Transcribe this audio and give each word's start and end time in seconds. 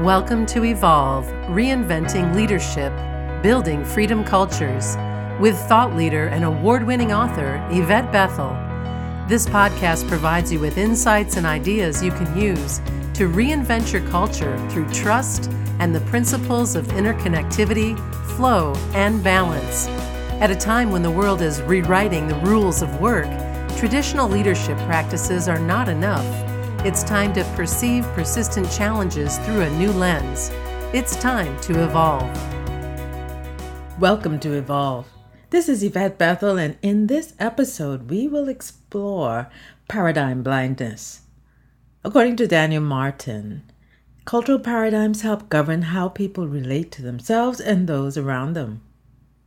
Welcome 0.00 0.46
to 0.46 0.64
Evolve 0.64 1.26
Reinventing 1.50 2.34
Leadership, 2.34 2.90
Building 3.42 3.84
Freedom 3.84 4.24
Cultures, 4.24 4.96
with 5.38 5.58
thought 5.68 5.94
leader 5.94 6.28
and 6.28 6.42
award 6.42 6.86
winning 6.86 7.12
author 7.12 7.62
Yvette 7.70 8.10
Bethel. 8.10 8.48
This 9.28 9.44
podcast 9.44 10.08
provides 10.08 10.50
you 10.50 10.58
with 10.58 10.78
insights 10.78 11.36
and 11.36 11.44
ideas 11.44 12.02
you 12.02 12.12
can 12.12 12.34
use 12.34 12.78
to 13.12 13.28
reinvent 13.28 13.92
your 13.92 14.00
culture 14.08 14.56
through 14.70 14.88
trust 14.88 15.50
and 15.80 15.94
the 15.94 16.00
principles 16.00 16.76
of 16.76 16.86
interconnectivity, 16.86 17.94
flow, 18.36 18.72
and 18.94 19.22
balance. 19.22 19.86
At 20.40 20.50
a 20.50 20.56
time 20.56 20.90
when 20.90 21.02
the 21.02 21.10
world 21.10 21.42
is 21.42 21.60
rewriting 21.60 22.26
the 22.26 22.36
rules 22.36 22.80
of 22.80 23.02
work, 23.02 23.28
traditional 23.76 24.30
leadership 24.30 24.78
practices 24.86 25.46
are 25.46 25.60
not 25.60 25.90
enough. 25.90 26.49
It's 26.82 27.02
time 27.02 27.34
to 27.34 27.44
perceive 27.54 28.06
persistent 28.14 28.70
challenges 28.70 29.36
through 29.40 29.60
a 29.60 29.70
new 29.72 29.92
lens. 29.92 30.50
It's 30.94 31.14
time 31.14 31.60
to 31.60 31.84
evolve. 31.84 32.30
Welcome 34.00 34.40
to 34.40 34.54
Evolve. 34.54 35.06
This 35.50 35.68
is 35.68 35.82
Yvette 35.82 36.16
Bethel, 36.16 36.56
and 36.56 36.78
in 36.80 37.06
this 37.06 37.34
episode, 37.38 38.08
we 38.08 38.26
will 38.26 38.48
explore 38.48 39.50
paradigm 39.88 40.42
blindness. 40.42 41.20
According 42.02 42.36
to 42.36 42.48
Daniel 42.48 42.82
Martin, 42.82 43.70
cultural 44.24 44.58
paradigms 44.58 45.20
help 45.20 45.50
govern 45.50 45.82
how 45.82 46.08
people 46.08 46.48
relate 46.48 46.90
to 46.92 47.02
themselves 47.02 47.60
and 47.60 47.86
those 47.86 48.16
around 48.16 48.54
them. 48.54 48.80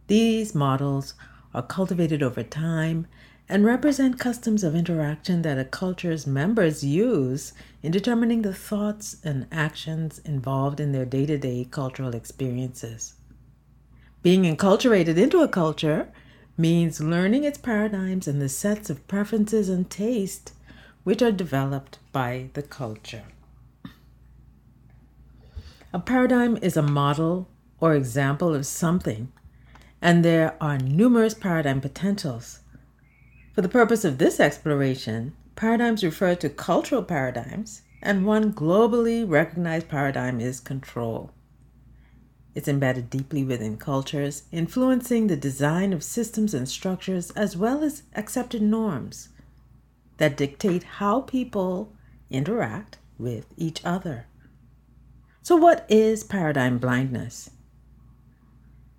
These 0.05 0.53
models 0.53 1.15
are 1.51 1.63
cultivated 1.63 2.21
over 2.21 2.43
time 2.43 3.07
and 3.49 3.65
represent 3.65 4.19
customs 4.19 4.63
of 4.63 4.75
interaction 4.75 5.41
that 5.41 5.59
a 5.59 5.65
culture's 5.65 6.25
members 6.25 6.83
use 6.83 7.53
in 7.81 7.91
determining 7.91 8.41
the 8.41 8.53
thoughts 8.53 9.17
and 9.23 9.45
actions 9.51 10.19
involved 10.19 10.79
in 10.79 10.91
their 10.91 11.05
day 11.05 11.25
to 11.25 11.37
day 11.37 11.67
cultural 11.69 12.15
experiences. 12.15 13.15
Being 14.21 14.43
enculturated 14.43 15.17
into 15.17 15.41
a 15.41 15.47
culture 15.47 16.09
means 16.57 17.01
learning 17.01 17.43
its 17.43 17.57
paradigms 17.57 18.27
and 18.27 18.41
the 18.41 18.47
sets 18.47 18.89
of 18.89 19.07
preferences 19.07 19.67
and 19.67 19.89
taste 19.89 20.53
which 21.03 21.21
are 21.21 21.31
developed 21.31 21.99
by 22.11 22.49
the 22.53 22.61
culture. 22.61 23.23
A 25.91 25.99
paradigm 25.99 26.57
is 26.61 26.77
a 26.77 26.81
model 26.81 27.49
or 27.79 27.93
example 27.93 28.55
of 28.55 28.65
something, 28.65 29.31
and 30.01 30.23
there 30.23 30.55
are 30.61 30.77
numerous 30.77 31.33
paradigm 31.33 31.81
potentials. 31.81 32.59
For 33.53 33.61
the 33.61 33.69
purpose 33.69 34.03
of 34.03 34.17
this 34.17 34.39
exploration, 34.39 35.33
paradigms 35.55 36.03
refer 36.03 36.33
to 36.35 36.49
cultural 36.49 37.03
paradigms, 37.03 37.83
and 38.01 38.25
one 38.25 38.51
globally 38.51 39.29
recognized 39.29 39.87
paradigm 39.87 40.41
is 40.41 40.59
control. 40.59 41.29
It's 42.55 42.67
embedded 42.67 43.11
deeply 43.11 43.43
within 43.43 43.77
cultures, 43.77 44.43
influencing 44.51 45.27
the 45.27 45.37
design 45.37 45.93
of 45.93 46.03
systems 46.03 46.55
and 46.55 46.67
structures 46.67 47.29
as 47.31 47.55
well 47.55 47.83
as 47.83 48.03
accepted 48.15 48.63
norms 48.63 49.29
that 50.17 50.35
dictate 50.35 50.83
how 50.83 51.21
people 51.21 51.93
interact 52.31 52.97
with 53.19 53.45
each 53.55 53.85
other. 53.85 54.25
So, 55.43 55.55
what 55.55 55.85
is 55.89 56.23
paradigm 56.23 56.79
blindness? 56.79 57.51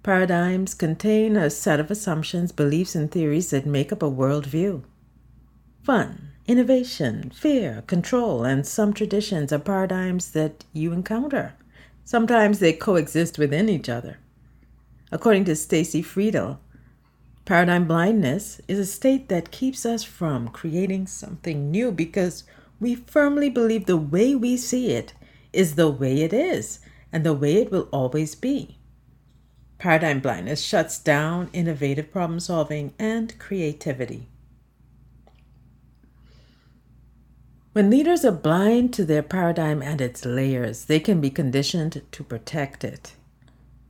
Paradigms 0.04 0.74
contain 0.74 1.34
a 1.34 1.48
set 1.48 1.80
of 1.80 1.90
assumptions, 1.90 2.52
beliefs, 2.52 2.94
and 2.94 3.10
theories 3.10 3.48
that 3.48 3.64
make 3.64 3.90
up 3.90 4.02
a 4.02 4.10
worldview. 4.10 4.82
Fun, 5.82 6.28
innovation, 6.46 7.30
fear, 7.34 7.82
control, 7.86 8.44
and 8.44 8.66
some 8.66 8.92
traditions 8.92 9.50
are 9.50 9.58
paradigms 9.58 10.32
that 10.32 10.66
you 10.74 10.92
encounter. 10.92 11.54
Sometimes 12.04 12.58
they 12.58 12.74
coexist 12.74 13.38
within 13.38 13.70
each 13.70 13.88
other. 13.88 14.18
According 15.10 15.46
to 15.46 15.52
Staci 15.52 16.04
Friedel, 16.04 16.60
paradigm 17.46 17.88
blindness 17.88 18.60
is 18.68 18.78
a 18.78 18.84
state 18.84 19.30
that 19.30 19.50
keeps 19.50 19.86
us 19.86 20.04
from 20.04 20.48
creating 20.48 21.06
something 21.06 21.70
new 21.70 21.90
because 21.90 22.44
we 22.78 22.94
firmly 22.94 23.48
believe 23.48 23.86
the 23.86 23.96
way 23.96 24.34
we 24.34 24.58
see 24.58 24.90
it 24.90 25.14
is 25.54 25.76
the 25.76 25.88
way 25.88 26.20
it 26.20 26.34
is 26.34 26.80
and 27.10 27.24
the 27.24 27.32
way 27.32 27.56
it 27.56 27.72
will 27.72 27.88
always 27.90 28.34
be. 28.34 28.73
Paradigm 29.78 30.20
blindness 30.20 30.62
shuts 30.62 30.98
down 30.98 31.50
innovative 31.52 32.10
problem 32.10 32.40
solving 32.40 32.94
and 32.98 33.38
creativity. 33.38 34.28
When 37.72 37.90
leaders 37.90 38.24
are 38.24 38.30
blind 38.30 38.94
to 38.94 39.04
their 39.04 39.22
paradigm 39.22 39.82
and 39.82 40.00
its 40.00 40.24
layers, 40.24 40.84
they 40.84 41.00
can 41.00 41.20
be 41.20 41.28
conditioned 41.28 42.02
to 42.12 42.22
protect 42.22 42.84
it. 42.84 43.14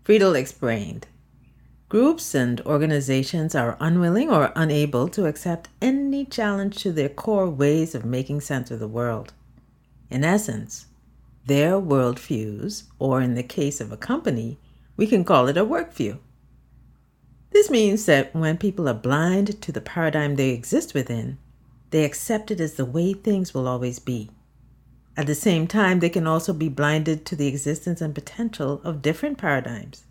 Friedel 0.05 0.35
explained 0.35 1.07
Groups 1.91 2.35
and 2.35 2.61
organizations 2.63 3.55
are 3.55 3.77
unwilling 3.79 4.31
or 4.31 4.53
unable 4.57 5.07
to 5.09 5.27
accept 5.27 5.69
any 5.83 6.25
challenge 6.25 6.79
to 6.79 6.93
their 6.93 7.11
core 7.11 7.49
ways 7.49 7.95
of 7.95 8.05
making 8.05 8.41
sense 8.41 8.71
of 8.71 8.81
the 8.81 8.89
world. 8.89 9.35
In 10.11 10.25
essence, 10.25 10.87
their 11.47 11.73
worldviews, 11.73 12.85
or 12.99 13.21
in 13.21 13.35
the 13.35 13.43
case 13.43 13.81
of 13.81 13.93
a 13.93 13.99
company, 13.99 14.59
we 14.97 15.07
can 15.07 15.25
call 15.25 15.49
it 15.49 15.57
a 15.57 15.65
work 15.65 15.93
view. 15.93 16.19
This 17.51 17.71
means 17.71 18.07
that 18.07 18.35
when 18.35 18.59
people 18.59 18.89
are 18.89 18.95
blind 18.95 19.61
to 19.63 19.73
the 19.73 19.81
paradigm 19.81 20.37
they 20.37 20.51
exist 20.51 20.95
within, 20.95 21.39
they 21.91 22.05
accept 22.05 22.51
it 22.51 22.61
as 22.61 22.75
the 22.75 22.85
way 22.85 23.13
things 23.13 23.55
will 23.55 23.69
always 23.69 23.99
be. 23.99 24.31
At 25.17 25.29
the 25.29 25.35
same 25.35 25.69
time, 25.69 26.01
they 26.01 26.09
can 26.09 26.27
also 26.27 26.53
be 26.53 26.69
blinded 26.69 27.25
to 27.27 27.37
the 27.37 27.47
existence 27.47 28.01
and 28.01 28.15
potential 28.15 28.81
of 28.83 29.03
different 29.03 29.39
paradigms. 29.39 30.05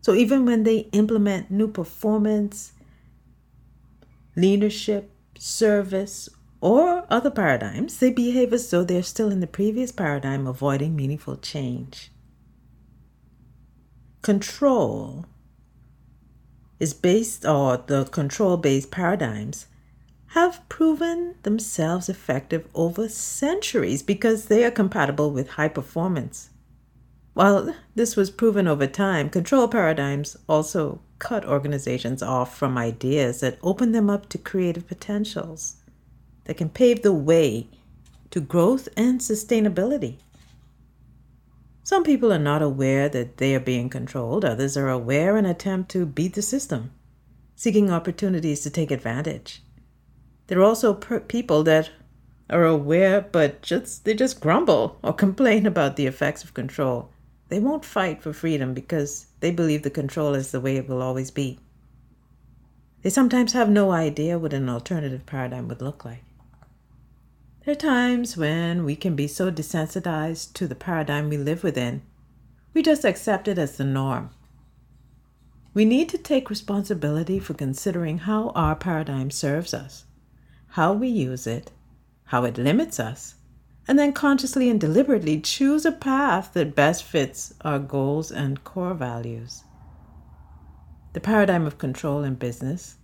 So 0.00 0.14
even 0.14 0.44
when 0.44 0.64
they 0.64 0.88
implement 0.92 1.50
new 1.50 1.68
performance, 1.68 2.72
leadership, 4.34 5.12
service, 5.38 6.28
or 6.60 7.06
other 7.08 7.30
paradigms, 7.30 7.98
they 7.98 8.10
behave 8.10 8.52
as 8.52 8.68
though 8.68 8.82
they're 8.82 9.02
still 9.04 9.30
in 9.30 9.38
the 9.38 9.46
previous 9.46 9.92
paradigm, 9.92 10.48
avoiding 10.48 10.96
meaningful 10.96 11.36
change 11.36 12.10
control 14.22 15.26
is 16.78 16.94
based 16.94 17.44
or 17.44 17.76
the 17.86 18.04
control 18.04 18.56
based 18.56 18.90
paradigms 18.90 19.66
have 20.32 20.66
proven 20.68 21.34
themselves 21.42 22.08
effective 22.08 22.68
over 22.74 23.08
centuries 23.08 24.02
because 24.02 24.46
they 24.46 24.64
are 24.64 24.70
compatible 24.70 25.30
with 25.30 25.50
high 25.50 25.68
performance. 25.68 26.50
While 27.32 27.74
this 27.94 28.16
was 28.16 28.30
proven 28.30 28.66
over 28.66 28.86
time, 28.86 29.30
control 29.30 29.68
paradigms 29.68 30.36
also 30.48 31.00
cut 31.18 31.44
organizations 31.44 32.22
off 32.22 32.56
from 32.56 32.76
ideas 32.76 33.40
that 33.40 33.58
open 33.62 33.92
them 33.92 34.10
up 34.10 34.28
to 34.30 34.38
creative 34.38 34.86
potentials 34.86 35.76
that 36.44 36.56
can 36.56 36.68
pave 36.68 37.02
the 37.02 37.12
way 37.12 37.68
to 38.30 38.40
growth 38.40 38.88
and 38.96 39.20
sustainability. 39.20 40.18
Some 41.88 42.04
people 42.04 42.30
are 42.30 42.38
not 42.38 42.60
aware 42.60 43.08
that 43.08 43.38
they 43.38 43.54
are 43.54 43.60
being 43.60 43.88
controlled, 43.88 44.44
others 44.44 44.76
are 44.76 44.90
aware 44.90 45.38
and 45.38 45.46
attempt 45.46 45.90
to 45.92 46.04
beat 46.04 46.34
the 46.34 46.42
system, 46.42 46.90
seeking 47.56 47.90
opportunities 47.90 48.60
to 48.60 48.68
take 48.68 48.90
advantage. 48.90 49.62
There 50.48 50.58
are 50.58 50.64
also 50.64 50.92
per- 50.92 51.20
people 51.20 51.62
that 51.62 51.88
are 52.50 52.66
aware 52.66 53.22
but 53.22 53.62
just 53.62 54.04
they 54.04 54.12
just 54.12 54.38
grumble 54.38 54.98
or 55.02 55.14
complain 55.14 55.64
about 55.64 55.96
the 55.96 56.04
effects 56.04 56.44
of 56.44 56.52
control. 56.52 57.10
They 57.48 57.58
won't 57.58 57.86
fight 57.86 58.22
for 58.22 58.34
freedom 58.34 58.74
because 58.74 59.28
they 59.40 59.50
believe 59.50 59.82
the 59.82 59.88
control 59.88 60.34
is 60.34 60.50
the 60.50 60.60
way 60.60 60.76
it 60.76 60.90
will 60.90 61.00
always 61.00 61.30
be. 61.30 61.58
They 63.00 63.08
sometimes 63.08 63.54
have 63.54 63.70
no 63.70 63.92
idea 63.92 64.38
what 64.38 64.52
an 64.52 64.68
alternative 64.68 65.24
paradigm 65.24 65.68
would 65.68 65.80
look 65.80 66.04
like. 66.04 66.27
There 67.68 67.74
are 67.74 67.92
times 67.92 68.34
when 68.34 68.86
we 68.86 68.96
can 68.96 69.14
be 69.14 69.28
so 69.28 69.50
desensitized 69.50 70.54
to 70.54 70.66
the 70.66 70.74
paradigm 70.74 71.28
we 71.28 71.36
live 71.36 71.62
within, 71.62 72.00
we 72.72 72.80
just 72.80 73.04
accept 73.04 73.46
it 73.46 73.58
as 73.58 73.76
the 73.76 73.84
norm. 73.84 74.30
We 75.74 75.84
need 75.84 76.08
to 76.08 76.16
take 76.16 76.48
responsibility 76.48 77.38
for 77.38 77.52
considering 77.52 78.20
how 78.20 78.52
our 78.54 78.74
paradigm 78.74 79.30
serves 79.30 79.74
us, 79.74 80.06
how 80.68 80.94
we 80.94 81.08
use 81.08 81.46
it, 81.46 81.70
how 82.24 82.44
it 82.44 82.56
limits 82.56 82.98
us, 82.98 83.34
and 83.86 83.98
then 83.98 84.14
consciously 84.14 84.70
and 84.70 84.80
deliberately 84.80 85.38
choose 85.38 85.84
a 85.84 85.92
path 85.92 86.54
that 86.54 86.74
best 86.74 87.04
fits 87.04 87.52
our 87.60 87.78
goals 87.78 88.32
and 88.32 88.64
core 88.64 88.94
values. 88.94 89.64
The 91.12 91.20
paradigm 91.20 91.66
of 91.66 91.76
control 91.76 92.22
in 92.24 92.36
business 92.36 92.96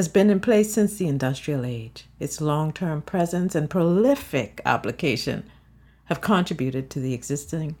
has 0.00 0.08
been 0.08 0.30
in 0.30 0.40
place 0.40 0.72
since 0.72 0.96
the 0.96 1.06
industrial 1.06 1.62
age. 1.62 2.06
Its 2.18 2.40
long 2.40 2.72
term 2.72 3.02
presence 3.02 3.54
and 3.54 3.68
prolific 3.68 4.58
application 4.64 5.44
have 6.06 6.22
contributed 6.22 6.88
to 6.88 7.00
the 7.00 7.12
existing 7.12 7.76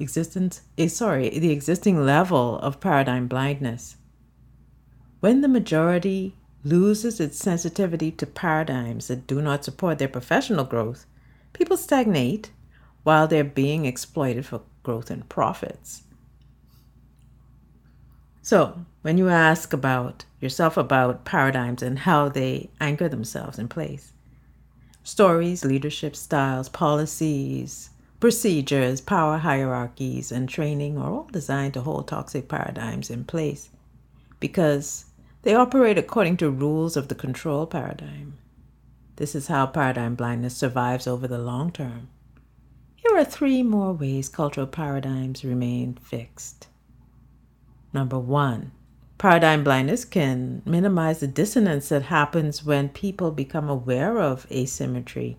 existence 0.00 0.62
eh, 0.76 0.88
sorry 0.88 1.28
the 1.28 1.52
existing 1.52 2.04
level 2.04 2.58
of 2.58 2.80
paradigm 2.80 3.28
blindness 3.28 3.96
when 5.20 5.40
the 5.40 5.48
majority 5.48 6.34
loses 6.64 7.20
its 7.20 7.38
sensitivity 7.38 8.10
to 8.10 8.26
paradigms 8.26 9.06
that 9.06 9.26
do 9.28 9.40
not 9.40 9.64
support 9.64 9.98
their 9.98 10.08
professional 10.08 10.64
growth 10.64 11.06
people 11.52 11.76
stagnate 11.76 12.50
while 13.04 13.28
they're 13.28 13.44
being 13.44 13.86
exploited 13.86 14.44
for 14.44 14.60
growth 14.82 15.08
and 15.08 15.28
profits. 15.28 16.02
So, 18.48 18.86
when 19.02 19.18
you 19.18 19.28
ask 19.28 19.74
about 19.74 20.24
yourself 20.40 20.78
about 20.78 21.26
paradigms 21.26 21.82
and 21.82 21.98
how 21.98 22.30
they 22.30 22.70
anchor 22.80 23.06
themselves 23.06 23.58
in 23.58 23.68
place, 23.68 24.14
stories, 25.02 25.66
leadership 25.66 26.16
styles, 26.16 26.70
policies, 26.70 27.90
procedures, 28.20 29.02
power 29.02 29.36
hierarchies, 29.36 30.32
and 30.32 30.48
training 30.48 30.96
are 30.96 31.12
all 31.12 31.28
designed 31.30 31.74
to 31.74 31.82
hold 31.82 32.08
toxic 32.08 32.48
paradigms 32.48 33.10
in 33.10 33.24
place 33.24 33.68
because 34.40 35.04
they 35.42 35.52
operate 35.54 35.98
according 35.98 36.38
to 36.38 36.48
rules 36.48 36.96
of 36.96 37.08
the 37.08 37.14
control 37.14 37.66
paradigm. 37.66 38.38
This 39.16 39.34
is 39.34 39.48
how 39.48 39.66
paradigm 39.66 40.14
blindness 40.14 40.56
survives 40.56 41.06
over 41.06 41.28
the 41.28 41.36
long 41.36 41.70
term. 41.70 42.08
Here 42.96 43.14
are 43.14 43.26
three 43.26 43.62
more 43.62 43.92
ways 43.92 44.30
cultural 44.30 44.66
paradigms 44.66 45.44
remain 45.44 45.96
fixed. 45.96 46.68
Number 47.92 48.18
one, 48.18 48.72
paradigm 49.16 49.64
blindness 49.64 50.04
can 50.04 50.62
minimize 50.64 51.20
the 51.20 51.26
dissonance 51.26 51.88
that 51.88 52.02
happens 52.02 52.64
when 52.64 52.88
people 52.88 53.30
become 53.30 53.68
aware 53.68 54.18
of 54.18 54.46
asymmetry 54.50 55.38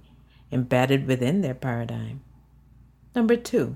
embedded 0.51 1.07
within 1.07 1.42
their 1.42 1.54
paradigm. 1.54 2.22
Number 3.16 3.36
two, 3.36 3.75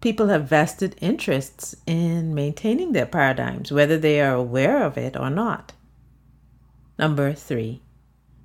people 0.00 0.28
have 0.28 0.48
vested 0.48 0.96
interests 1.00 1.74
in 1.86 2.34
maintaining 2.34 2.92
their 2.92 3.06
paradigms, 3.06 3.72
whether 3.72 3.98
they 3.98 4.20
are 4.20 4.34
aware 4.34 4.84
of 4.84 4.98
it 4.98 5.16
or 5.16 5.30
not. 5.30 5.72
Number 6.98 7.32
three, 7.32 7.82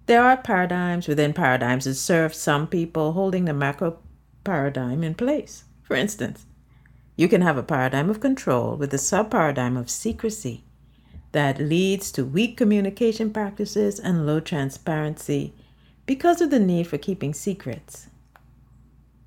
there 0.06 0.24
are 0.24 0.38
paradigms 0.38 1.08
within 1.08 1.34
paradigms 1.34 1.86
that 1.86 1.96
serve 1.96 2.34
some 2.34 2.66
people 2.66 3.12
holding 3.12 3.46
the 3.46 3.54
macro 3.54 4.00
paradigm 4.44 5.04
in 5.04 5.14
place. 5.14 5.66
For 5.84 5.96
instance, 5.96 6.46
you 7.20 7.28
can 7.28 7.42
have 7.42 7.58
a 7.58 7.64
paradigm 7.64 8.10
of 8.10 8.22
control 8.22 8.78
with 8.78 8.94
a 8.94 8.98
sub 8.98 9.30
paradigm 9.30 9.76
of 9.76 9.90
secrecy 9.90 10.64
that 11.34 11.60
leads 11.60 12.14
to 12.14 12.24
weak 12.24 12.56
communication 12.56 13.30
practices 13.30 14.00
and 14.00 14.26
low 14.26 14.40
transparency 14.40 15.54
because 16.06 16.40
of 16.40 16.50
the 16.50 16.62
need 16.62 16.88
for 16.88 16.98
keeping 16.98 17.34
secrets. 17.34 18.08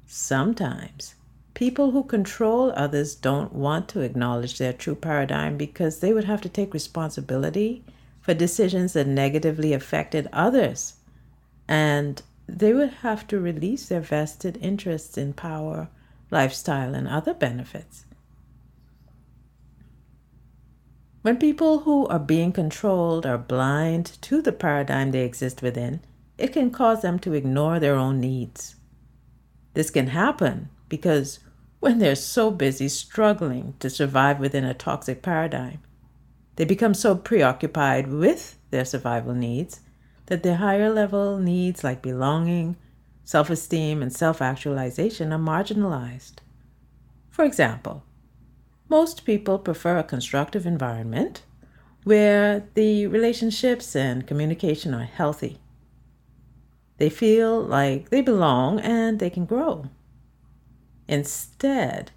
Sometimes 0.07 1.17
people 1.53 1.91
who 1.91 2.03
control 2.03 2.73
others 2.75 3.15
don't 3.15 3.53
want 3.53 3.91
to 3.91 4.01
acknowledge 4.01 4.57
their 4.57 4.73
true 4.73 4.95
paradigm 4.95 5.59
because 5.59 6.01
they 6.01 6.15
would 6.15 6.25
have 6.25 6.41
to 6.41 6.49
take 6.49 6.73
responsibility 6.73 7.85
for 8.23 8.33
decisions 8.33 8.95
that 8.95 9.07
negatively 9.07 9.75
affected 9.75 10.31
others. 10.33 10.95
And 11.69 12.23
they 12.49 12.73
would 12.73 12.95
have 13.03 13.27
to 13.27 13.39
release 13.39 13.89
their 13.89 14.01
vested 14.01 14.59
interests 14.63 15.19
in 15.19 15.35
power, 15.35 15.91
lifestyle, 16.33 16.95
and 16.95 17.07
other 17.07 17.35
benefits. 17.35 18.05
When 21.23 21.37
people 21.37 21.81
who 21.81 22.09
are 22.09 22.19
being 22.19 22.51
controlled 22.51 23.25
are 23.25 23.39
blind 23.39 24.19
to 24.23 24.43
the 24.43 24.51
paradigm 24.51 25.13
they 25.13 25.25
exist 25.25 25.63
within, 25.63 26.01
it 26.37 26.53
can 26.53 26.73
cause 26.73 27.03
them 27.03 27.21
to 27.21 27.35
ignore 27.35 27.79
their 27.79 27.95
own 27.95 28.19
needs. 28.19 28.75
This 29.75 29.91
can 29.91 30.09
happen 30.09 30.69
because 30.89 31.39
when 31.79 31.99
they're 31.99 32.17
so 32.17 32.51
busy 32.51 32.89
struggling 32.89 33.75
to 33.79 33.89
survive 33.89 34.41
within 34.41 34.65
a 34.65 34.75
toxic 34.75 35.23
paradigm, 35.23 35.81
they 36.57 36.65
become 36.65 36.95
so 36.95 37.15
preoccupied 37.15 38.09
with 38.09 38.59
their 38.71 38.85
survival 38.85 39.35
needs 39.35 39.81
that 40.27 40.43
their 40.43 40.57
higher 40.57 40.91
level 40.91 41.39
needs 41.39 41.85
like 41.85 42.03
belonging, 42.03 42.77
self 43.25 43.51
esteem, 43.51 44.03
and 44.03 44.13
self 44.13 44.43
actualization 44.43 45.33
are 45.33 45.39
marginalized. 45.39 46.37
For 47.31 47.45
example, 47.45 48.05
most 48.89 49.25
people 49.25 49.59
prefer 49.59 49.99
a 49.99 50.05
constructive 50.05 50.67
environment 50.67 51.43
where 52.05 52.69
the 52.75 53.07
relationships 53.07 53.95
and 53.97 54.27
communication 54.27 54.93
are 54.93 55.05
healthy. 55.05 55.59
They 56.99 57.09
feel 57.09 57.61
like 57.61 58.11
they 58.11 58.21
belong 58.21 58.81
and 58.81 59.19
they 59.19 59.31
can 59.31 59.47
grow. 59.47 59.87
Instead, 61.09 62.11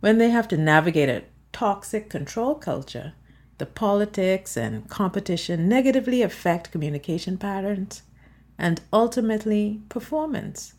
when 0.00 0.18
they 0.18 0.30
have 0.30 0.48
to 0.48 0.56
navigate 0.56 1.08
a 1.08 1.24
toxic 1.52 2.08
control 2.08 2.54
culture, 2.54 3.14
the 3.58 3.66
politics 3.66 4.56
and 4.56 4.88
competition 4.88 5.68
negatively 5.68 6.22
affect 6.22 6.70
communication 6.72 7.38
patterns 7.38 8.02
and 8.58 8.80
ultimately 8.92 9.82
performance. 9.88 10.74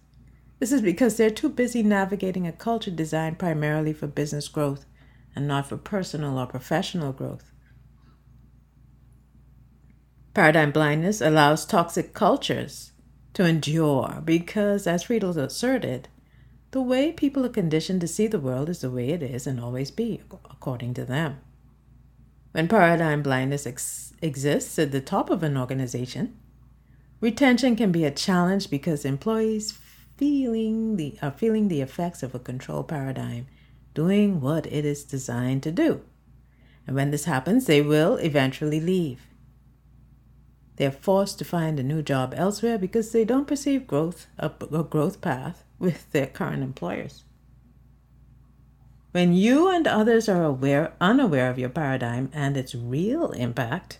This 0.60 0.72
is 0.72 0.82
because 0.82 1.18
they're 1.18 1.30
too 1.30 1.50
busy 1.50 1.84
navigating 1.84 2.48
a 2.48 2.52
culture 2.52 2.92
designed 2.92 3.38
primarily 3.38 3.94
for 3.94 4.08
business 4.08 4.48
growth 4.48 4.86
and 5.36 5.48
not 5.48 5.68
for 5.68 5.78
personal 5.78 6.40
or 6.40 6.48
professional 6.48 7.14
growth. 7.14 7.52
Paradigm 10.34 10.72
blindness 10.72 11.22
allows 11.22 11.66
toxic 11.66 12.14
cultures 12.14 12.92
to 13.34 13.46
endure 13.46 14.22
because, 14.26 14.88
as 14.88 15.04
Friedel 15.04 15.38
asserted, 15.38 16.08
the 16.72 16.82
way 16.82 17.12
people 17.12 17.46
are 17.46 17.50
conditioned 17.50 18.02
to 18.02 18.08
see 18.08 18.28
the 18.28 18.40
world 18.40 18.70
is 18.70 18.82
the 18.82 18.92
way 18.92 19.10
it 19.10 19.24
is 19.24 19.48
and 19.48 19.60
always 19.60 19.90
be, 19.92 20.22
according 20.50 20.94
to 20.96 21.06
them. 21.06 21.38
When 22.52 22.68
paradigm 22.68 23.22
blindness 23.22 23.68
ex- 23.68 24.14
exists 24.22 24.78
at 24.80 24.92
the 24.92 25.02
top 25.02 25.30
of 25.30 25.44
an 25.44 25.58
organization, 25.58 26.38
retention 27.20 27.76
can 27.76 27.92
be 27.92 28.06
a 28.06 28.12
challenge 28.12 28.70
because 28.70 29.06
employees 29.06 29.78
feeling 30.18 30.98
the, 30.98 31.18
are 31.22 31.32
feeling 31.32 31.68
the 31.68 31.82
effects 31.82 32.24
of 32.24 32.34
a 32.34 32.40
control 32.40 32.84
paradigm 32.84 33.48
doing 33.94 34.40
what 34.42 34.66
it 34.68 34.86
is 34.86 35.04
designed 35.04 35.64
to 35.64 35.72
do. 35.72 36.02
And 36.86 36.96
when 36.96 37.12
this 37.12 37.26
happens, 37.26 37.66
they 37.66 37.82
will 37.82 38.16
eventually 38.18 38.80
leave. 38.80 39.28
They're 40.78 40.92
forced 40.92 41.40
to 41.40 41.46
find 41.46 41.80
a 41.80 41.84
new 41.84 42.02
job 42.04 42.34
elsewhere 42.38 42.78
because 42.78 43.12
they 43.12 43.26
don't 43.26 43.48
perceive 43.48 43.88
growth, 43.88 44.28
a, 44.38 44.52
a 44.72 44.84
growth 44.84 45.22
path 45.22 45.64
with 45.80 46.12
their 46.12 46.28
current 46.28 46.64
employers. 46.64 47.24
When 49.12 49.34
you 49.34 49.70
and 49.70 49.88
others 49.88 50.30
are 50.30 50.44
aware, 50.44 50.94
unaware 51.02 51.50
of 51.50 51.58
your 51.58 51.70
paradigm 51.70 52.30
and 52.34 52.56
its 52.56 52.76
real 52.76 53.32
impact, 53.32 53.98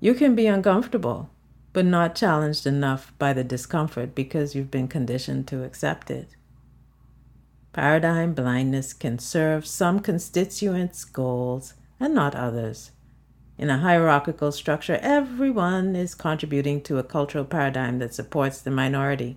you 0.00 0.14
can 0.14 0.34
be 0.34 0.46
uncomfortable, 0.46 1.28
but 1.72 1.84
not 1.84 2.14
challenged 2.14 2.66
enough 2.66 3.12
by 3.18 3.32
the 3.32 3.44
discomfort 3.44 4.14
because 4.14 4.54
you've 4.54 4.70
been 4.70 4.88
conditioned 4.88 5.46
to 5.48 5.64
accept 5.64 6.10
it. 6.10 6.28
Paradigm 7.72 8.34
blindness 8.34 8.92
can 8.92 9.18
serve 9.18 9.66
some 9.66 10.00
constituents' 10.00 11.04
goals 11.04 11.74
and 12.00 12.14
not 12.14 12.34
others. 12.34 12.92
In 13.58 13.70
a 13.70 13.78
hierarchical 13.78 14.52
structure, 14.52 14.98
everyone 15.02 15.96
is 15.96 16.14
contributing 16.14 16.80
to 16.82 16.98
a 16.98 17.02
cultural 17.02 17.44
paradigm 17.44 17.98
that 17.98 18.14
supports 18.14 18.60
the 18.60 18.70
minority. 18.70 19.36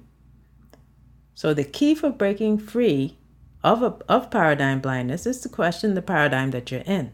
So, 1.34 1.54
the 1.54 1.64
key 1.64 1.96
for 1.96 2.12
breaking 2.12 2.60
free 2.60 3.18
of, 3.64 3.82
a, 3.82 3.96
of 4.08 4.30
paradigm 4.30 4.80
blindness 4.80 5.26
is 5.26 5.42
to 5.42 5.50
question 5.50 5.96
the 5.96 6.02
paradigm 6.02 6.52
that 6.52 6.72
you're 6.72 6.82
in, 6.82 7.14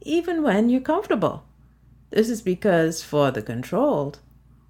even 0.00 0.42
when 0.42 0.70
you're 0.70 0.80
comfortable. 0.80 1.44
This 2.10 2.30
is 2.30 2.40
because 2.40 3.02
for 3.02 3.30
the 3.30 3.42
controlled, 3.42 4.20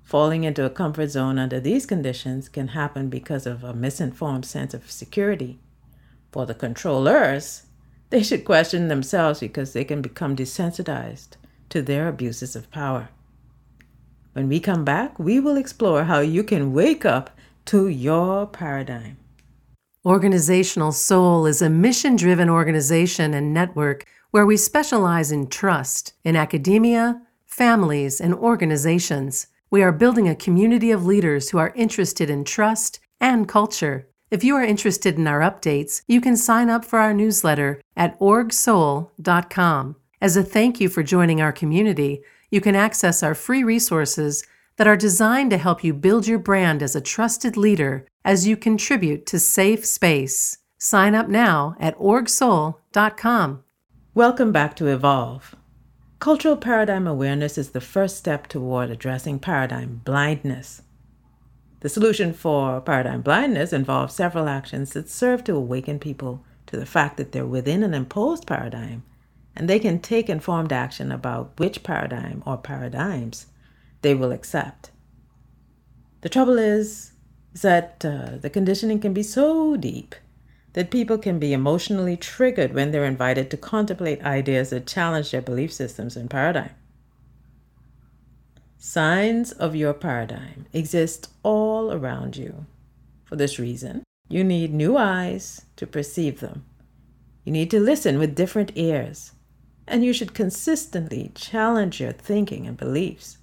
falling 0.09 0.43
into 0.43 0.65
a 0.65 0.71
comfort 0.71 1.09
zone 1.09 1.39
under 1.39 1.61
these 1.61 1.85
conditions 1.85 2.49
can 2.49 2.69
happen 2.69 3.11
because 3.11 3.47
of 3.47 3.63
a 3.63 3.75
misinformed 3.75 4.47
sense 4.47 4.73
of 4.73 4.91
security. 4.91 5.59
For 6.33 6.47
the 6.47 6.55
controllers, 6.55 7.67
they 8.09 8.23
should 8.23 8.47
question 8.47 8.89
themselves 8.89 9.41
because 9.41 9.75
they 9.75 9.85
can 9.85 10.01
become 10.01 10.35
desensitized 10.35 11.37
to 11.69 11.83
their 11.83 12.09
abuses 12.09 12.57
of 12.57 12.71
power. 12.71 13.11
When 14.33 14.49
we 14.49 14.61
come 14.61 14.83
back, 14.83 15.19
we 15.19 15.41
will 15.41 15.59
explore 15.59 16.05
how 16.05 16.21
you 16.21 16.43
can 16.43 16.73
wake 16.73 17.05
up 17.05 17.37
to 17.67 17.89
your 17.89 18.47
paradigm. 18.47 19.19
Organizational 20.07 20.93
Soul 20.93 21.45
is 21.45 21.61
a 21.61 21.69
mission 21.69 22.17
driven 22.17 22.49
organization 22.49 23.35
and 23.35 23.53
network 23.53 24.07
where 24.31 24.47
we 24.47 24.57
specialize 24.57 25.31
in 25.31 25.49
trust 25.49 26.15
in 26.25 26.35
academia, 26.35 27.21
families, 27.45 28.23
and 28.23 28.35
organizations. 28.35 29.49
We 29.71 29.83
are 29.83 29.93
building 29.93 30.29
a 30.29 30.35
community 30.35 30.91
of 30.91 31.05
leaders 31.05 31.51
who 31.51 31.59
are 31.59 31.73
interested 31.75 32.31
in 32.31 32.45
trust 32.45 33.01
and 33.21 33.47
culture. 33.47 34.09
If 34.31 34.43
you 34.43 34.57
are 34.57 34.65
interested 34.65 35.17
in 35.17 35.27
our 35.27 35.41
updates, 35.41 36.03
you 36.09 36.21
can 36.21 36.37
sign 36.37 36.71
up 36.71 36.85
for 36.85 36.99
our 36.99 37.13
newsletter 37.13 37.81
at 37.95 38.19
orgsoul.com. 38.19 39.97
As 40.21 40.37
a 40.37 40.43
thank 40.43 40.81
you 40.81 40.89
for 40.89 41.03
joining 41.03 41.43
our 41.43 41.53
community, 41.53 42.23
you 42.51 42.63
can 42.63 42.75
access 42.75 43.23
our 43.23 43.35
free 43.35 43.63
resources 43.63 44.43
that 44.77 44.87
are 44.87 44.97
designed 44.97 45.51
to 45.51 45.59
help 45.59 45.85
you 45.85 45.93
build 45.93 46.27
your 46.27 46.39
brand 46.39 46.83
as 46.83 46.97
a 46.97 47.01
trusted 47.01 47.57
leader 47.57 48.07
as 48.25 48.47
you 48.47 48.57
contribute 48.57 49.27
to 49.27 49.39
Safe 49.39 49.85
Space. 49.85 50.59
Sign 50.79 51.15
up 51.15 51.29
now 51.29 51.77
at 51.79 51.99
orgsoul.com. 51.99 53.65
Welcome 54.15 54.53
back 54.53 54.77
to 54.77 54.87
Evolve. 54.87 55.55
Cultural 56.19 56.57
paradigm 56.57 57.07
awareness 57.07 57.57
is 57.57 57.71
the 57.71 57.81
first 57.81 58.17
step 58.17 58.49
toward 58.49 58.91
addressing 58.91 59.39
paradigm 59.39 60.01
blindness. 60.05 60.83
The 61.81 61.89
solution 61.89 62.33
for 62.33 62.81
paradigm 62.81 63.23
blindness 63.23 63.73
involves 63.73 64.15
several 64.15 64.49
actions 64.49 64.95
that 64.95 65.09
serve 65.09 65.45
to 65.45 65.55
awaken 65.55 66.01
people 66.01 66.45
to 66.67 66.77
the 66.77 66.87
fact 66.87 67.19
that 67.19 67.31
they're 67.31 67.47
within 67.47 67.85
an 67.85 67.95
imposed 67.95 68.47
paradigm 68.49 69.05
and 69.55 69.69
they 69.69 69.79
can 69.79 70.01
take 70.01 70.29
informed 70.29 70.73
action 70.73 71.13
about 71.13 71.59
which 71.59 71.85
paradigm 71.85 72.43
or 72.45 72.57
paradigms 72.57 73.47
they 74.03 74.15
will 74.15 74.33
accept. 74.33 74.91
The 76.23 76.29
trouble 76.29 76.59
is, 76.59 77.13
that 77.63 78.05
uh, 78.05 78.37
the 78.37 78.51
conditioning 78.51 79.01
can 79.01 79.13
be 79.13 79.23
so 79.23 79.77
deep 79.77 80.15
that 80.79 80.93
people 80.93 81.19
can 81.19 81.41
be 81.41 81.53
emotionally 81.53 82.17
triggered 82.17 82.73
when 82.73 82.93
they're 82.93 83.05
invited 83.05 83.51
to 83.51 83.57
contemplate 83.57 84.23
ideas 84.23 84.71
that 84.71 84.87
challenge 84.87 85.33
their 85.33 85.43
belief 85.43 85.73
systems 85.73 86.17
and 86.17 86.31
paradigm. 86.31 86.71
Signs 88.77 89.51
of 89.51 89.75
your 89.75 89.93
paradigm 89.93 90.67
exist 90.73 91.33
all 91.43 91.93
around 91.93 92.37
you. 92.37 92.65
For 93.25 93.35
this 93.35 93.59
reason, 93.59 94.05
you 94.29 94.45
need 94.45 94.73
new 94.73 94.97
eyes 94.97 95.67
to 95.75 95.85
perceive 95.85 96.39
them. 96.39 96.65
You 97.45 97.51
need 97.51 97.73
to 97.73 97.81
listen 97.81 98.17
with 98.17 98.37
different 98.37 98.71
ears, 98.77 99.33
and 99.89 100.05
you 100.05 100.13
should 100.13 100.33
consistently 100.33 101.33
challenge 101.35 102.01
your 102.01 102.13
thinking 102.13 102.69
and 102.69 102.77
beliefs. 102.77 103.39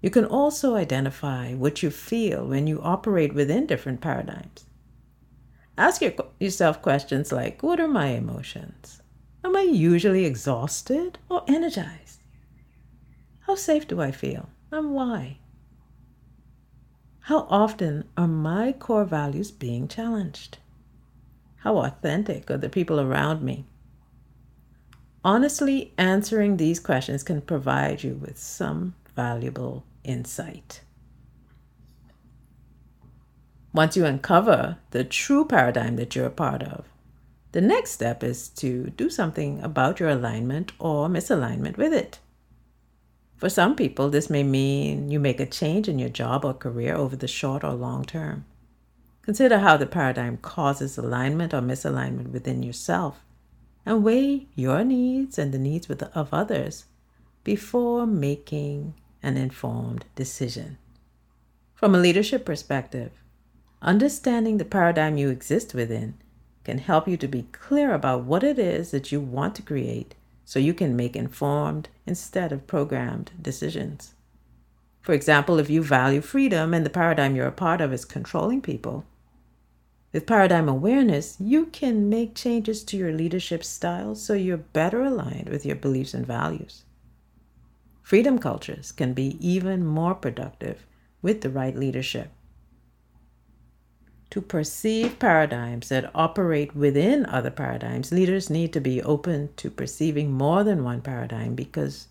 You 0.00 0.08
can 0.08 0.24
also 0.24 0.74
identify 0.74 1.52
what 1.52 1.82
you 1.82 1.90
feel 1.90 2.46
when 2.46 2.66
you 2.66 2.80
operate 2.80 3.34
within 3.34 3.66
different 3.66 4.00
paradigms. 4.00 4.64
Ask 5.80 6.02
your, 6.02 6.12
yourself 6.38 6.82
questions 6.82 7.32
like 7.32 7.62
What 7.62 7.80
are 7.80 7.88
my 7.88 8.08
emotions? 8.08 9.00
Am 9.42 9.56
I 9.56 9.62
usually 9.62 10.26
exhausted 10.26 11.18
or 11.30 11.42
energized? 11.48 12.20
How 13.46 13.54
safe 13.54 13.88
do 13.88 13.98
I 13.98 14.10
feel 14.10 14.50
and 14.70 14.92
why? 14.92 15.38
How 17.20 17.46
often 17.48 18.04
are 18.14 18.28
my 18.28 18.72
core 18.72 19.06
values 19.06 19.50
being 19.50 19.88
challenged? 19.88 20.58
How 21.56 21.78
authentic 21.78 22.50
are 22.50 22.58
the 22.58 22.68
people 22.68 23.00
around 23.00 23.40
me? 23.42 23.64
Honestly 25.24 25.94
answering 25.96 26.58
these 26.58 26.78
questions 26.78 27.22
can 27.22 27.40
provide 27.40 28.02
you 28.02 28.16
with 28.16 28.36
some 28.36 28.94
valuable 29.16 29.84
insight. 30.04 30.82
Once 33.72 33.96
you 33.96 34.04
uncover 34.04 34.76
the 34.90 35.04
true 35.04 35.44
paradigm 35.44 35.96
that 35.96 36.16
you're 36.16 36.26
a 36.26 36.30
part 36.30 36.62
of, 36.62 36.84
the 37.52 37.60
next 37.60 37.90
step 37.90 38.22
is 38.22 38.48
to 38.48 38.90
do 38.96 39.08
something 39.08 39.60
about 39.62 40.00
your 40.00 40.08
alignment 40.08 40.72
or 40.78 41.08
misalignment 41.08 41.76
with 41.76 41.92
it. 41.92 42.18
For 43.36 43.48
some 43.48 43.74
people, 43.74 44.10
this 44.10 44.28
may 44.28 44.42
mean 44.42 45.10
you 45.10 45.18
make 45.18 45.40
a 45.40 45.46
change 45.46 45.88
in 45.88 45.98
your 45.98 46.08
job 46.08 46.44
or 46.44 46.52
career 46.52 46.94
over 46.94 47.16
the 47.16 47.26
short 47.28 47.64
or 47.64 47.72
long 47.72 48.04
term. 48.04 48.44
Consider 49.22 49.58
how 49.58 49.76
the 49.76 49.86
paradigm 49.86 50.36
causes 50.36 50.98
alignment 50.98 51.54
or 51.54 51.60
misalignment 51.60 52.32
within 52.32 52.62
yourself 52.62 53.24
and 53.86 54.04
weigh 54.04 54.46
your 54.54 54.84
needs 54.84 55.38
and 55.38 55.52
the 55.52 55.58
needs 55.58 55.88
of 55.88 56.34
others 56.34 56.84
before 57.44 58.06
making 58.06 58.94
an 59.22 59.36
informed 59.36 60.04
decision. 60.14 60.76
From 61.74 61.94
a 61.94 61.98
leadership 61.98 62.44
perspective, 62.44 63.12
understanding 63.82 64.58
the 64.58 64.64
paradigm 64.64 65.16
you 65.16 65.30
exist 65.30 65.74
within 65.74 66.14
can 66.64 66.78
help 66.78 67.08
you 67.08 67.16
to 67.16 67.28
be 67.28 67.48
clear 67.52 67.94
about 67.94 68.24
what 68.24 68.44
it 68.44 68.58
is 68.58 68.90
that 68.90 69.10
you 69.10 69.20
want 69.20 69.54
to 69.54 69.62
create 69.62 70.14
so 70.44 70.58
you 70.58 70.74
can 70.74 70.96
make 70.96 71.16
informed 71.16 71.88
instead 72.06 72.52
of 72.52 72.66
programmed 72.66 73.30
decisions. 73.40 74.14
For 75.00 75.12
example, 75.12 75.58
if 75.58 75.70
you 75.70 75.82
value 75.82 76.20
freedom 76.20 76.74
and 76.74 76.84
the 76.84 76.90
paradigm 76.90 77.34
you're 77.34 77.46
a 77.46 77.52
part 77.52 77.80
of 77.80 77.92
is 77.92 78.04
controlling 78.04 78.60
people, 78.60 79.06
with 80.12 80.26
paradigm 80.26 80.68
awareness, 80.68 81.36
you 81.38 81.66
can 81.66 82.08
make 82.08 82.34
changes 82.34 82.82
to 82.84 82.96
your 82.96 83.12
leadership 83.12 83.62
style 83.62 84.16
so 84.16 84.34
you're 84.34 84.56
better 84.56 85.02
aligned 85.02 85.48
with 85.48 85.64
your 85.64 85.76
beliefs 85.76 86.14
and 86.14 86.26
values. 86.26 86.82
Freedom 88.02 88.38
cultures 88.38 88.90
can 88.90 89.14
be 89.14 89.36
even 89.38 89.86
more 89.86 90.16
productive 90.16 90.84
with 91.22 91.42
the 91.42 91.50
right 91.50 91.76
leadership. 91.76 92.30
To 94.30 94.40
perceive 94.40 95.18
paradigms 95.18 95.88
that 95.88 96.10
operate 96.14 96.76
within 96.76 97.26
other 97.26 97.50
paradigms, 97.50 98.12
leaders 98.12 98.48
need 98.48 98.72
to 98.72 98.80
be 98.80 99.02
open 99.02 99.50
to 99.56 99.70
perceiving 99.70 100.32
more 100.32 100.62
than 100.62 100.84
one 100.84 101.00
paradigm 101.00 101.54
because 101.54 102.06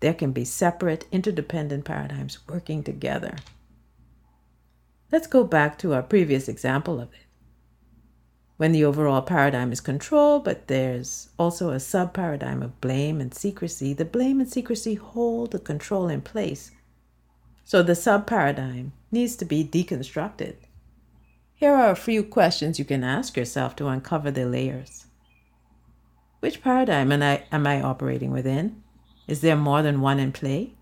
there 0.00 0.14
can 0.14 0.30
be 0.30 0.44
separate, 0.44 1.06
interdependent 1.10 1.84
paradigms 1.84 2.38
working 2.48 2.84
together. 2.84 3.36
Let's 5.10 5.26
go 5.26 5.42
back 5.42 5.78
to 5.78 5.94
our 5.94 6.02
previous 6.02 6.48
example 6.48 7.00
of 7.00 7.12
it 7.12 7.28
when 8.58 8.72
the 8.72 8.84
overall 8.84 9.22
paradigm 9.22 9.72
is 9.72 9.80
control, 9.80 10.40
but 10.40 10.66
there's 10.66 11.30
also 11.38 11.70
a 11.70 11.80
sub 11.80 12.12
paradigm 12.12 12.60
of 12.62 12.80
blame 12.80 13.20
and 13.20 13.32
secrecy. 13.32 13.94
The 13.94 14.04
blame 14.04 14.40
and 14.40 14.50
secrecy 14.50 14.94
hold 14.96 15.52
the 15.52 15.60
control 15.60 16.08
in 16.08 16.20
place. 16.20 16.72
So 17.64 17.82
the 17.82 17.94
sub 17.94 18.26
paradigm 18.26 18.92
needs 19.12 19.36
to 19.36 19.44
be 19.44 19.64
deconstructed. 19.64 20.56
Here 21.58 21.74
are 21.74 21.90
a 21.90 21.96
few 21.96 22.22
questions 22.22 22.78
you 22.78 22.84
can 22.84 23.02
ask 23.02 23.36
yourself 23.36 23.74
to 23.76 23.88
uncover 23.88 24.30
the 24.30 24.46
layers. 24.46 25.06
Which 26.38 26.62
paradigm 26.62 27.10
am 27.10 27.20
I, 27.20 27.42
am 27.50 27.66
I 27.66 27.82
operating 27.82 28.30
within? 28.30 28.84
Is 29.26 29.40
there 29.40 29.56
more 29.56 29.82
than 29.82 30.00
one 30.00 30.20
in 30.20 30.30
play? 30.30 30.74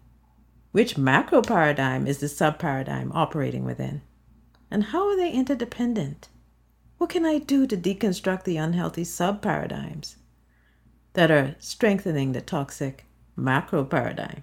Which 0.73 0.99
macro 0.99 1.40
paradigm 1.40 2.06
is 2.06 2.18
the 2.18 2.28
sub 2.28 2.59
paradigm 2.59 3.11
operating 3.12 3.64
within? 3.64 4.02
And 4.71 4.85
how 4.85 5.09
are 5.09 5.16
they 5.16 5.33
interdependent? 5.33 6.28
What 6.99 7.09
can 7.09 7.25
I 7.25 7.38
do 7.38 7.66
to 7.66 7.76
deconstruct 7.76 8.45
the 8.45 8.59
unhealthy 8.59 9.04
sub 9.04 9.40
paradigms 9.40 10.16
that 11.14 11.30
are 11.30 11.56
strengthening 11.59 12.33
the 12.33 12.42
toxic 12.42 13.06
macro 13.35 13.83
paradigm? 13.83 14.42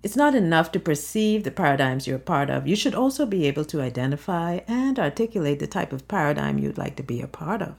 It's 0.00 0.16
not 0.16 0.36
enough 0.36 0.70
to 0.72 0.80
perceive 0.80 1.42
the 1.42 1.50
paradigms 1.50 2.06
you're 2.06 2.16
a 2.16 2.20
part 2.20 2.50
of. 2.50 2.68
You 2.68 2.76
should 2.76 2.94
also 2.94 3.26
be 3.26 3.46
able 3.46 3.64
to 3.64 3.80
identify 3.80 4.60
and 4.68 4.98
articulate 4.98 5.58
the 5.58 5.66
type 5.66 5.92
of 5.92 6.06
paradigm 6.06 6.58
you'd 6.58 6.78
like 6.78 6.94
to 6.96 7.02
be 7.02 7.20
a 7.20 7.26
part 7.26 7.62
of. 7.62 7.74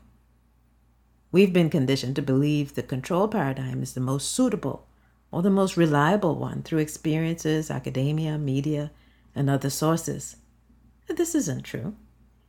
We've 1.32 1.54
been 1.54 1.70
conditioned 1.70 2.18
to 2.18 2.22
believe 2.22 2.74
the 2.74 2.84
control 2.84 3.28
paradigm 3.28 3.82
is 3.82 3.94
the 3.94 4.02
most 4.02 4.34
suitable 4.34 4.88
or 5.32 5.42
the 5.42 5.50
most 5.50 5.78
reliable 5.78 6.36
one 6.36 6.64
through 6.64 6.80
experiences, 6.80 7.72
academia, 7.72 8.38
media, 8.38 8.92
and 9.34 9.50
other 9.50 9.70
sources. 9.70 10.38
This 11.08 11.36
isn't 11.36 11.64
true. 11.64 11.96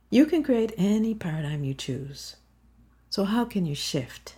You 0.09 0.25
can 0.25 0.43
create 0.43 0.73
any 0.77 1.13
paradigm 1.13 1.63
you 1.63 1.73
choose. 1.73 2.35
So, 3.09 3.23
how 3.23 3.45
can 3.45 3.65
you 3.65 3.75
shift 3.75 4.35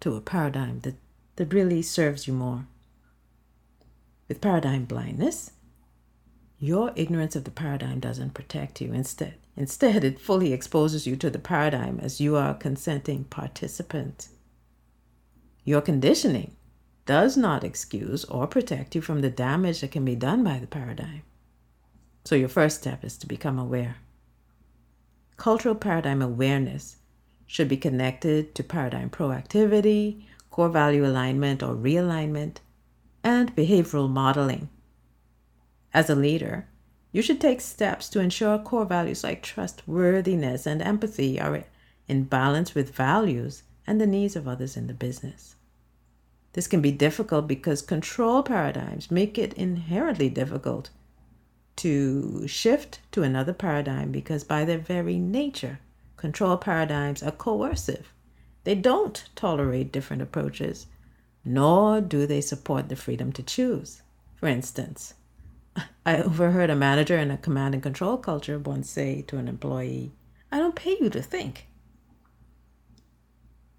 to 0.00 0.16
a 0.16 0.20
paradigm 0.20 0.80
that, 0.80 0.96
that 1.36 1.54
really 1.54 1.82
serves 1.82 2.26
you 2.26 2.34
more? 2.34 2.66
With 4.30 4.40
paradigm 4.40 4.84
blindness, 4.84 5.50
your 6.60 6.92
ignorance 6.94 7.34
of 7.34 7.42
the 7.42 7.50
paradigm 7.50 7.98
doesn't 7.98 8.32
protect 8.32 8.80
you. 8.80 8.92
Instead, 8.92 9.34
instead, 9.56 10.04
it 10.04 10.20
fully 10.20 10.52
exposes 10.52 11.04
you 11.04 11.16
to 11.16 11.30
the 11.30 11.40
paradigm 11.40 11.98
as 12.00 12.20
you 12.20 12.36
are 12.36 12.52
a 12.52 12.54
consenting 12.54 13.24
participant. 13.24 14.28
Your 15.64 15.80
conditioning 15.80 16.54
does 17.06 17.36
not 17.36 17.64
excuse 17.64 18.24
or 18.26 18.46
protect 18.46 18.94
you 18.94 19.00
from 19.00 19.20
the 19.20 19.30
damage 19.30 19.80
that 19.80 19.90
can 19.90 20.04
be 20.04 20.14
done 20.14 20.44
by 20.44 20.60
the 20.60 20.68
paradigm. 20.68 21.22
So, 22.24 22.36
your 22.36 22.48
first 22.48 22.78
step 22.78 23.02
is 23.02 23.18
to 23.18 23.26
become 23.26 23.58
aware. 23.58 23.96
Cultural 25.38 25.74
paradigm 25.74 26.22
awareness 26.22 26.98
should 27.48 27.68
be 27.68 27.76
connected 27.76 28.54
to 28.54 28.62
paradigm 28.62 29.10
proactivity, 29.10 30.22
core 30.50 30.68
value 30.68 31.04
alignment 31.04 31.64
or 31.64 31.74
realignment, 31.74 32.58
and 33.22 33.54
behavioral 33.54 34.08
modeling. 34.08 34.68
As 35.92 36.08
a 36.08 36.14
leader, 36.14 36.68
you 37.12 37.22
should 37.22 37.40
take 37.40 37.60
steps 37.60 38.08
to 38.10 38.20
ensure 38.20 38.58
core 38.58 38.84
values 38.84 39.24
like 39.24 39.42
trustworthiness 39.42 40.66
and 40.66 40.80
empathy 40.80 41.40
are 41.40 41.64
in 42.06 42.24
balance 42.24 42.74
with 42.74 42.94
values 42.94 43.62
and 43.86 44.00
the 44.00 44.06
needs 44.06 44.36
of 44.36 44.46
others 44.46 44.76
in 44.76 44.86
the 44.86 44.94
business. 44.94 45.56
This 46.52 46.66
can 46.66 46.80
be 46.80 46.92
difficult 46.92 47.46
because 47.46 47.82
control 47.82 48.42
paradigms 48.42 49.10
make 49.10 49.38
it 49.38 49.52
inherently 49.54 50.28
difficult 50.28 50.90
to 51.76 52.46
shift 52.46 53.00
to 53.12 53.22
another 53.22 53.52
paradigm 53.52 54.12
because, 54.12 54.44
by 54.44 54.64
their 54.64 54.78
very 54.78 55.18
nature, 55.18 55.78
control 56.16 56.56
paradigms 56.56 57.22
are 57.22 57.30
coercive. 57.30 58.12
They 58.64 58.74
don't 58.74 59.24
tolerate 59.34 59.92
different 59.92 60.22
approaches, 60.22 60.86
nor 61.44 62.00
do 62.00 62.26
they 62.26 62.40
support 62.40 62.88
the 62.88 62.96
freedom 62.96 63.32
to 63.32 63.42
choose. 63.42 64.02
For 64.36 64.46
instance, 64.46 65.14
I 66.04 66.22
overheard 66.22 66.70
a 66.70 66.76
manager 66.76 67.16
in 67.18 67.30
a 67.30 67.36
command 67.36 67.74
and 67.74 67.82
control 67.82 68.16
culture 68.16 68.58
once 68.58 68.90
say 68.90 69.22
to 69.22 69.38
an 69.38 69.48
employee, 69.48 70.12
I 70.50 70.58
don't 70.58 70.74
pay 70.74 70.96
you 71.00 71.10
to 71.10 71.22
think. 71.22 71.68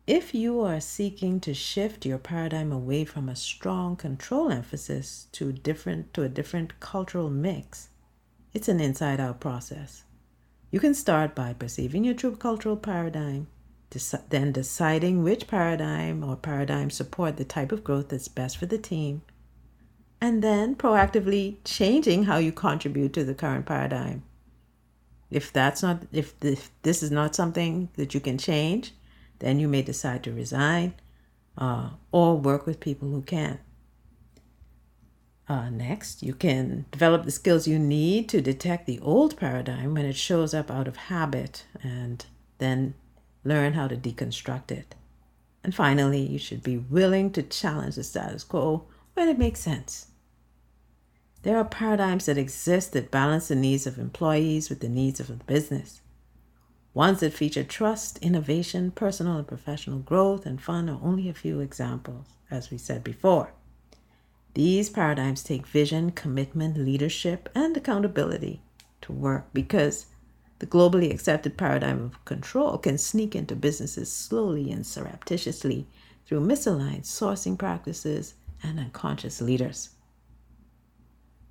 If 0.08 0.34
you 0.34 0.62
are 0.62 0.80
seeking 0.82 1.40
to 1.42 1.54
shift 1.54 2.06
your 2.06 2.18
paradigm 2.18 2.72
away 2.72 3.06
from 3.06 3.30
a 3.30 3.36
strong 3.36 3.96
control 3.96 4.52
emphasis 4.52 5.28
to 5.34 5.52
different 5.52 6.14
to 6.16 6.24
a 6.24 6.30
different 6.30 6.80
cultural 6.80 7.30
mix, 7.30 7.90
it's 8.54 8.68
an 8.68 8.80
inside-out 8.80 9.40
process. 9.40 10.04
You 10.72 10.80
can 10.80 10.94
start 10.94 11.36
by 11.36 11.54
perceiving 11.54 12.04
your 12.04 12.16
true 12.16 12.36
cultural 12.36 12.78
paradigm, 12.78 13.48
then 14.30 14.52
deciding 14.52 15.24
which 15.24 15.48
paradigm 15.48 16.24
or 16.24 16.36
paradigms 16.36 16.96
support 16.96 17.38
the 17.38 17.46
type 17.46 17.72
of 17.72 17.84
growth 17.84 18.10
that's 18.10 18.28
best 18.28 18.58
for 18.58 18.66
the 18.66 18.78
team, 18.78 19.22
and 20.20 20.44
then 20.44 20.76
proactively 20.76 21.58
changing 21.64 22.24
how 22.24 22.38
you 22.38 22.52
contribute 22.52 23.14
to 23.14 23.24
the 23.24 23.36
current 23.36 23.66
paradigm. 23.66 24.24
If 25.30 25.52
that's 25.54 25.82
not 25.82 26.04
if 26.12 26.40
this, 26.40 26.70
this 26.84 27.02
is 27.02 27.12
not 27.12 27.36
something 27.36 27.90
that 27.96 28.14
you 28.14 28.20
can 28.20 28.38
change, 28.38 28.94
then 29.40 29.60
you 29.60 29.68
may 29.68 29.82
decide 29.82 30.24
to 30.24 30.32
resign 30.32 30.94
uh, 31.58 31.92
or 32.12 32.38
work 32.38 32.66
with 32.66 32.80
people 32.80 33.10
who 33.10 33.22
can. 33.22 33.60
Uh, 35.48 35.70
next, 35.70 36.24
you 36.24 36.34
can 36.34 36.86
develop 36.92 37.26
the 37.26 37.32
skills 37.32 37.68
you 37.68 37.78
need 37.78 38.30
to 38.30 38.42
detect 38.42 38.86
the 38.86 39.00
old 39.02 39.36
paradigm 39.36 39.94
when 39.94 40.06
it 40.06 40.16
shows 40.16 40.54
up 40.54 40.72
out 40.72 40.88
of 40.88 40.96
habit 40.96 41.66
and 41.84 42.26
then 42.60 42.94
learn 43.44 43.74
how 43.74 43.88
to 43.88 43.96
deconstruct 43.96 44.72
it. 44.72 44.96
And 45.64 45.76
finally, 45.76 46.22
you 46.22 46.40
should 46.40 46.64
be 46.64 46.78
willing 46.78 47.32
to 47.34 47.44
challenge 47.44 47.96
the 47.96 48.04
status 48.04 48.44
quo 48.44 48.86
when 49.14 49.30
it 49.30 49.38
makes 49.38 49.60
sense. 49.60 50.08
There 51.44 51.58
are 51.58 51.66
paradigms 51.66 52.28
that 52.28 52.38
exist 52.38 52.94
that 52.94 53.12
balance 53.12 53.48
the 53.48 53.56
needs 53.56 53.88
of 53.88 53.98
employees 53.98 54.70
with 54.70 54.80
the 54.80 54.90
needs 54.90 55.20
of 55.20 55.28
the 55.28 55.44
business. 55.46 56.02
Ones 56.94 57.22
that 57.22 57.34
feature 57.34 57.64
trust, 57.64 58.18
innovation, 58.20 58.92
personal 58.92 59.38
and 59.38 59.48
professional 59.48 60.00
growth, 60.00 60.46
and 60.46 60.62
fun 60.62 60.90
are 60.90 61.00
only 61.02 61.30
a 61.30 61.34
few 61.34 61.60
examples, 61.60 62.28
as 62.52 62.70
we 62.70 62.78
said 62.78 63.04
before. 63.04 63.54
These 64.54 64.90
paradigms 64.90 65.44
take 65.44 65.66
vision, 65.66 66.12
commitment, 66.12 66.78
leadership, 66.78 67.48
and 67.56 67.76
accountability 67.78 68.62
to 69.02 69.14
work 69.14 69.48
because 69.54 70.08
the 70.62 70.68
globally 70.68 71.12
accepted 71.12 71.58
paradigm 71.58 72.04
of 72.04 72.24
control 72.24 72.78
can 72.78 73.00
sneak 73.00 73.36
into 73.36 73.56
businesses 73.56 74.12
slowly 74.12 74.72
and 74.72 74.86
surreptitiously 74.86 75.88
through 76.28 76.40
misaligned 76.40 77.02
sourcing 77.02 77.58
practices 77.58 78.36
and 78.62 78.80
unconscious 78.80 79.42
leaders. 79.42 79.90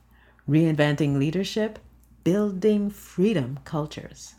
reinventing 0.50 1.18
leadership, 1.18 1.78
building 2.24 2.90
freedom 2.90 3.60
cultures. 3.66 4.34